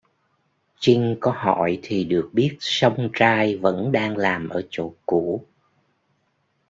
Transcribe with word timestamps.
Chinh 0.79 1.17
có 1.19 1.31
hỏi 1.31 1.79
thì 1.83 2.03
được 2.03 2.29
biết 2.33 2.57
song 2.59 3.09
trai 3.13 3.55
vẫn 3.55 3.91
đang 3.91 4.17
làm 4.17 4.49
ở 4.49 4.61
chỗ 4.69 4.93
cũ 5.05 5.45